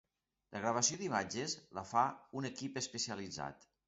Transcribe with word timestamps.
La 0.55 0.59
gravació 0.61 0.95
d'imatges 1.01 1.53
la 1.79 1.83
fa 1.89 2.05
un 2.41 2.47
equip 2.51 2.81
especialitzat. 2.83 3.69